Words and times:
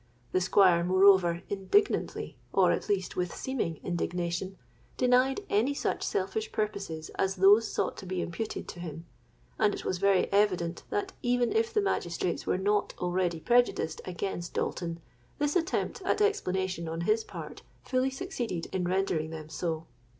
The 0.31 0.41
Squire, 0.41 0.83
moreover, 0.83 1.43
indignantly—or, 1.47 2.71
at 2.71 2.89
least, 2.89 3.15
with 3.15 3.35
seeming 3.35 3.79
indignation—denied 3.83 5.41
any 5.47 5.75
such 5.75 6.01
selfish 6.01 6.51
purposes 6.51 7.09
as 7.19 7.35
those 7.35 7.67
sought 7.67 7.97
to 7.97 8.07
be 8.07 8.19
imputed 8.19 8.67
to 8.69 8.79
him; 8.79 9.05
and 9.59 9.75
it 9.75 9.85
was 9.85 9.99
very 9.99 10.25
evident, 10.33 10.81
that 10.89 11.13
even 11.21 11.51
if 11.55 11.71
the 11.71 11.81
magistrates 11.83 12.47
were 12.47 12.57
not 12.57 12.95
already 12.97 13.39
prejudiced 13.39 14.01
against 14.03 14.55
Dalton, 14.55 14.99
this 15.37 15.55
attempt 15.55 16.01
at 16.03 16.19
explanation 16.19 16.87
on 16.89 17.01
his 17.01 17.23
part 17.23 17.61
fully 17.83 18.09
succeeded 18.09 18.65
in 18.73 18.85
rendering 18.85 19.29
them 19.29 19.49
so. 19.49 19.85